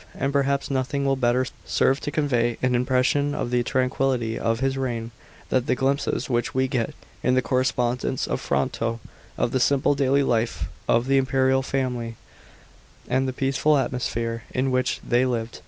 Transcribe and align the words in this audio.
And 0.17 0.33
perhaps 0.33 0.71
nothing 0.71 1.05
will 1.05 1.15
better 1.15 1.45
serve 1.63 1.99
to 1.99 2.09
convey 2.09 2.57
an 2.63 2.73
impression 2.73 3.35
of 3.35 3.51
the 3.51 3.61
tranquillity 3.61 4.39
of 4.39 4.59
his 4.59 4.75
reign, 4.75 5.11
than 5.49 5.65
the 5.65 5.75
glimpses 5.75 6.25
wliich 6.27 6.55
we 6.55 6.67
get, 6.67 6.95
in 7.21 7.35
the 7.35 7.41
Correspondence 7.43 8.25
of 8.25 8.41
Fronto, 8.41 8.99
of 9.37 9.51
the 9.51 9.59
simple 9.59 9.93
daily 9.93 10.23
life 10.23 10.69
of 10.87 11.05
the 11.05 11.17
imperial 11.19 11.61
family, 11.61 12.15
and 13.07 13.27
the 13.27 13.31
peaceful 13.31 13.77
atmosphere 13.77 14.41
in 14.55 14.71
which 14.71 14.99
they 15.07 15.23
lived. 15.23 15.59